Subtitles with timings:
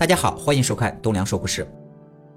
[0.00, 1.68] 大家好，欢迎收看东梁说故事。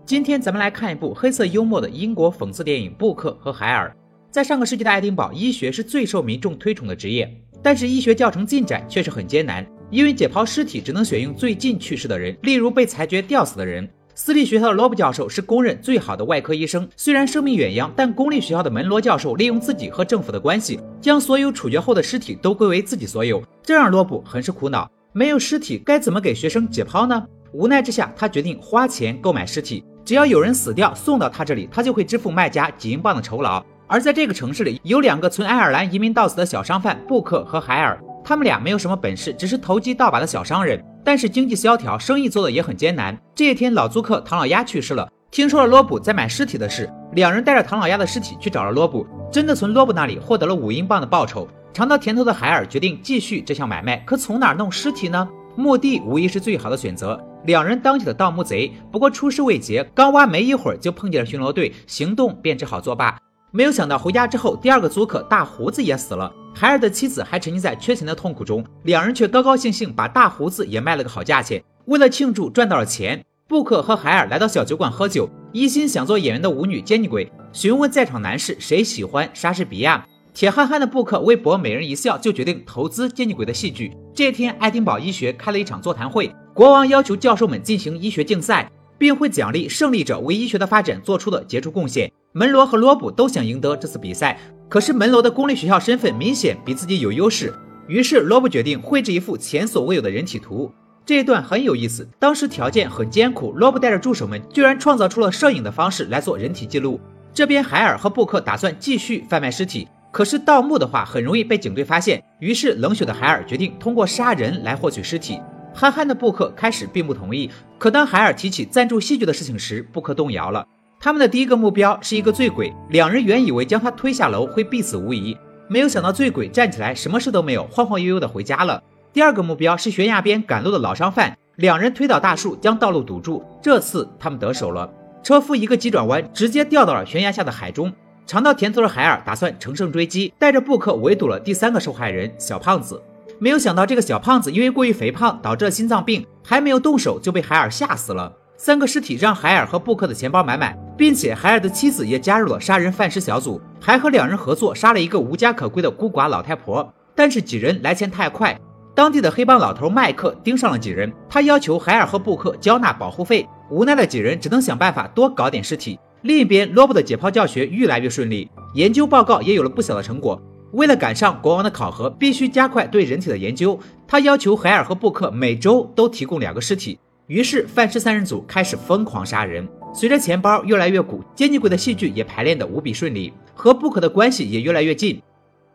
[0.05, 3.89] 今天咱们来看一部黑色幽默的英国讽刺电影《布克和海尔》。
[4.29, 13.89] 在上个世纪的爱丁堡，医学是最受民众推崇的职业，但是医学教程进展却是很艰难，因为解剖尸体只能选用最近去世的人，例如被裁决吊死的人。
[14.13, 24.91] 私立学校的罗布教授是公认最好的外科医生，虽然声名远扬，但公立学校的门罗教授利用自己和政府的关系，将所有处决后的尸体都归为自己所有，这让罗布很是苦恼。
[25.13, 27.25] 没有尸体，该怎么给学生解剖呢？
[27.53, 29.85] 无奈之下，他决定花钱购买尸体。
[30.03, 33.63] 只要有人死掉送到他这里，他就会支付卖家几英镑的酬劳。
[33.87, 40.83] 而在这个城市里，有两个从爱尔兰移民到此的小商贩布克和海尔，他们俩没有什么本事，只是投机倒把的小商人。
[41.05, 43.15] 但是经济萧条，生意做的也很艰难。
[43.35, 51.47] 这一天，老租客唐老鸭去世了，听说了罗布在买尸体的事，两人带着唐老鸭的尸体去找了罗布，真的从罗布那里获得了五英镑的报酬。
[51.71, 55.27] 尝到甜头的海尔决定继续这项买卖，可从哪弄尸体呢？
[55.55, 57.19] 墓地无疑是最好的选择。
[57.45, 63.17] 两人当起了盗墓贼，不过出师未捷，刚挖没一会儿就碰见了巡逻队，行动便只好作罢。
[63.51, 71.63] 没有想到回家之后，第二个租客大胡子也死了，海尔的妻子还沉浸在缺钱的痛苦中，两人却高高兴兴把大胡子也卖了个好价钱。
[71.85, 80.03] 为了庆祝赚到了钱，布克和海尔来到小酒馆喝酒，一心想做演员的舞女杰尼鬼询问在场男士谁喜欢莎士比亚。
[80.33, 83.95] 铁憨憨的布克微博美人一笑，就决定投资杰尼鬼的戏剧。
[84.15, 86.33] 这天，爱丁堡医学开了一场座谈会。
[86.55, 92.11] 国王要求教授们进行医学竞赛，并会奖励胜利者为医学的发展做出的杰出贡献。
[92.31, 97.53] 门罗和罗布都想赢得这次比赛，可是门罗的公立学校身份明显比自己有优势。
[97.87, 100.71] 于是罗布决定绘制一幅前所未有的人体图。
[101.05, 102.09] 这一段很有意思。
[102.17, 106.99] 当时条件很艰苦，罗布带着助手们居然创造出了摄影的方式来做人体记录。
[107.33, 112.23] 这边海尔和布克打算继续贩卖尸体，可是盗墓的话很容易被警队发现。
[112.39, 115.41] 于是冷血的海尔决定通过杀人来获取尸体。
[115.73, 120.63] 憨憨的布克开始并不同意，可当海尔提起赞助戏剧的事情时，布克动摇了。
[120.99, 125.35] 他们的第一个目标是一个醉鬼，两人原以为将他推下楼会必死无疑，
[125.67, 128.83] 没有想到醉鬼站起来什么事都没有，晃晃悠悠的回家了。
[129.11, 134.87] 第二个目标是悬崖边赶路的老商贩，两人推倒大树将道路堵住，这次他们得手了。
[135.23, 137.91] 车夫一个急转弯，直接掉到了悬崖下的海中。
[138.25, 143.01] 尝到甜头的海尔打算乘胜追击，带着布克围堵了第三个受害人小胖子。
[143.39, 148.31] 没有想到，这个小胖子因为过于肥胖，导致了心脏病，还没有动手就被海尔吓死了。
[148.55, 156.93] 三个尸体让海尔和布克的钱包满满，并且海尔的妻子也加入了杀人犯尸小组，还和两人合作杀了一个无家可归的孤寡老太婆。
[157.13, 158.57] 但是几人来钱太快，
[158.95, 163.45] 当地的黑帮老头麦克盯上了几人，他要求海尔和布克交纳保护费。
[163.69, 165.99] 无奈的几人只能想办法多搞点尸体。
[166.23, 170.41] 另一边，罗布的解剖教学越来越顺利，研究报告也有了不小的成果。
[170.71, 173.77] 为了赶上国王的考核，必须加快对人体的研究。
[174.07, 176.97] 他要求海尔和布克每周都提供两个尸体。
[177.27, 179.67] 于是，范氏三人组开始疯狂杀人。
[179.93, 185.21] 随着钱包越来越鼓，杰尼鬼的戏剧也排练得无比顺利，和布克的关系也越来越近。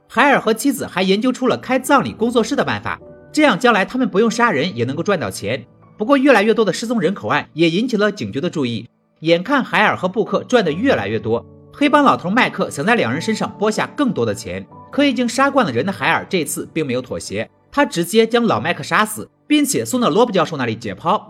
[0.09, 2.99] 海尔和妻子还研究出了开葬礼工作室的办法，
[3.31, 5.65] 这样将来他们不用杀人也能够赚到钱。
[5.99, 8.89] 不过，越来越多的失踪人口案也引起了警局的注意。
[9.21, 14.67] 眼看海尔和布克赚得越来越多，黑帮老头麦克想在两人身上拨下更多的钱。
[14.91, 21.21] 可已经杀惯了人的海尔这次并没有妥协，他直接将老麦克杀死，并且送到罗布教授那里解剖。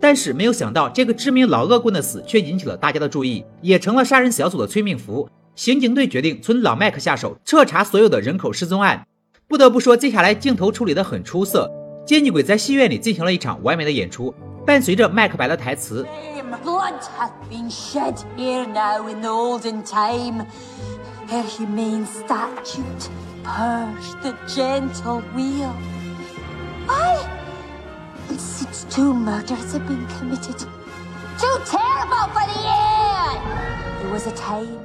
[0.00, 5.28] 但是没有想到，这个知名老恶棍的死却引起了大家的注意，也成了杀人小组的催命符。
[5.56, 9.04] 刑警队决定从老麦克下手，彻查所有的人口失踪案。
[9.48, 11.68] 不得不说，接下来镜头处理的很出色，
[12.06, 14.32] 奸计鬼在戏院里进行了一场完美的演出，
[14.64, 16.06] 伴随着麦克白的台词。
[16.56, 20.46] Blood hath been shed here now in olden time
[21.28, 23.10] her humane statute
[23.44, 25.72] purge the gentle wheel.
[26.86, 27.18] Why?
[28.36, 30.66] Since two murders have been committed.
[31.38, 33.40] Too terrible for the air!
[34.00, 34.78] There was a time.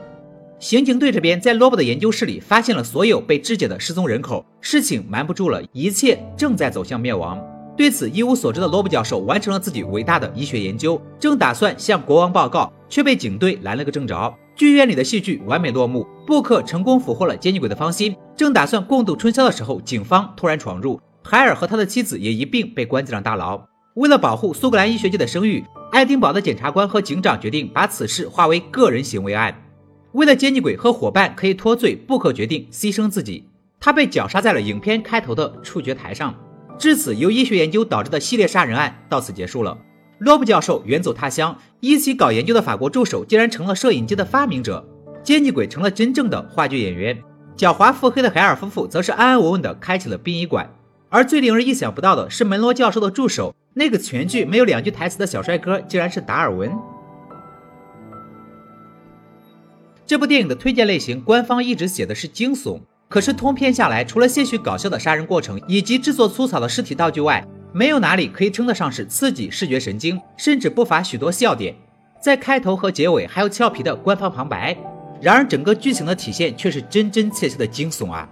[0.60, 7.38] 刑警队这边在罗伯的研究室里发现了所有被肢解的失踪人口，事情瞒不住了，一切正在走向灭亡。
[7.76, 14.34] 对此一无所知的罗布教授完成了自己伟大的医学研究，正打算向国王报告，却被警队拦了个正着。
[14.56, 18.16] 剧院里的戏剧完美落幕，布克成功俘获了奸女鬼的芳心。
[18.36, 23.60] 正打算共度春宵的时候，警方突然闯入，海尔和他的妻子也一并被关进了大牢。
[23.96, 29.56] 为了保护苏格兰医学界的声誉，爱丁堡的检察官和警长决定把此事化为个人行为案。
[30.12, 33.48] 为了奸女鬼和伙伴可以脱罪，布克决定牺牲自己，
[33.80, 36.36] 他被绞杀在了影片开头的处决台上。
[36.78, 39.78] 至此，由医学研究导致的系列杀人案到此结束了。
[40.20, 44.86] 罗布教授远走他乡，一起搞研究的法国助手竟然成了摄影机的发明者，
[45.24, 47.22] 奸计鬼成了真正的话剧演员，
[47.56, 50.70] 狡猾腹黑的海尔夫妇则是安安稳稳地开启了殡仪馆。
[51.10, 56.72] 而最令人意想不到的是，门罗教授的助手，那个全剧没有两句台词的小帅哥，竟然是达尔文。
[60.06, 62.82] 这部电影的推荐类型，官方一直写的是惊悚，
[63.14, 71.76] 可是通篇下来，除了些许搞笑的杀人过程以及制作粗糙的尸体道具外，没有哪里可以称得上是刺激视觉神经，甚至不乏许多笑点。
[72.20, 74.76] 在开头和结尾还有俏皮的官方旁白，
[75.22, 78.28] 然而整个剧情的体现却是真真切切的惊悚啊！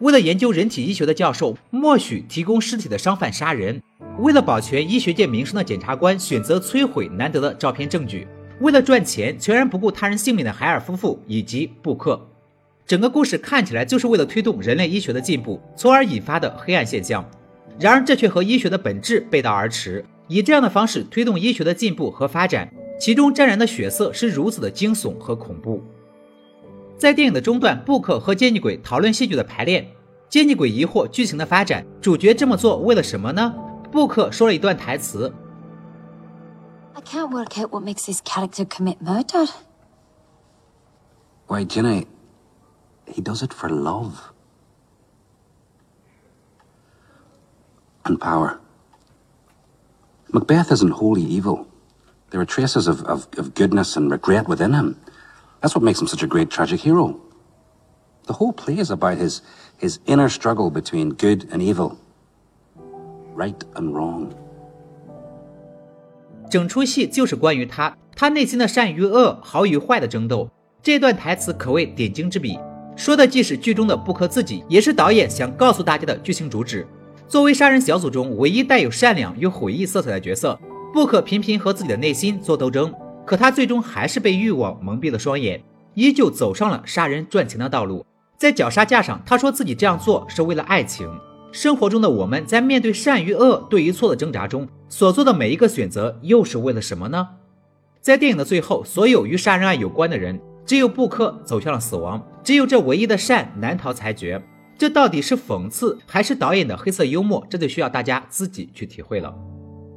[0.00, 3.80] 为了研究人体医学的教授默许提供尸体的商贩杀人，
[4.18, 8.28] 为了保全医学界名声的检察官选择摧毁难得的照片证据。
[8.60, 12.20] 为了赚钱，全然不顾他人性命的海尔夫妇以及布克，
[12.86, 17.28] 整个故事看起来就是为了推动人类医学的进步，从而引发的黑暗现象。
[17.80, 20.04] 然而，这却和医学的本质背道而驰。
[20.28, 25.82] 以这样的方式推动医学的进步和发展，其中沾染的血色是如此的惊悚和恐怖。
[26.96, 29.86] 在电影的中段，布克和奸计鬼讨论戏剧的排练，
[30.28, 33.52] 奸计鬼疑惑剧情的发展，主角这么做为了什么呢？
[33.90, 35.32] 布克说了一段台词。
[36.94, 39.50] I can't work out what makes this character commit murder.
[41.46, 42.06] Why, Ginny,
[43.05, 44.31] he does it for love.
[48.05, 48.59] And power.
[50.33, 51.67] Macbeth isn't wholly evil.
[52.29, 54.95] There are traces of, of, of goodness and regret within him.
[55.59, 57.19] That's what makes him such a great tragic hero.
[58.27, 59.41] The whole play is about his,
[59.77, 61.97] his inner struggle between good and evil,
[63.35, 64.33] right and wrong.
[66.49, 70.49] 整出戏就是关于他，他内心的善与恶、好与坏的争斗。
[70.81, 72.57] 这段台词可谓点睛之笔，
[72.96, 76.86] 说的既是剧中的布克自己，也是导演想告诉大家的剧情主旨。
[77.28, 80.58] 作为杀人小组中唯一带有善良与悔意色彩的角色，
[80.94, 82.92] 布克频频和自己的内心做斗争，
[83.26, 85.62] 可他最终还是被欲望蒙蔽了双眼，
[85.92, 88.04] 依旧走上了杀人赚钱的道路。
[88.38, 91.06] 在绞杀架上，他说自己这样做是为了爱情。
[91.52, 97.28] 生活中的我们在面对善与恶、对与错的挣扎中所做的每一个选择，又是为了什么呢？
[98.00, 104.42] 在电影的最后，所有与杀人案有关的人，只有布克走向了死亡，只有这唯一的善难逃裁决。
[104.76, 107.46] 这到底是讽刺，还是导演的黑色幽默？
[107.48, 109.34] 这就需要大家自己去体会了。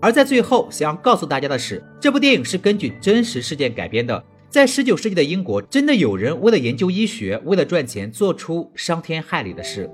[0.01, 4.23] 而在最后，想要告诉大家的是，这部电影是根据真实事件改编的。
[4.47, 9.91] 在十九世纪的英国，真的有人为了研究医学，为了赚钱，做出伤天害理的事。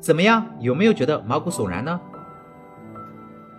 [0.00, 0.46] 怎么样？
[0.60, 1.98] 有没有觉得毛骨悚然呢？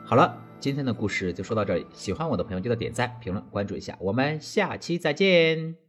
[0.06, 1.86] 好了，今天的故事就说到这里。
[1.94, 3.98] 喜欢我的朋友记得点赞、评论、关注一下。
[4.00, 5.87] 我们下期再见。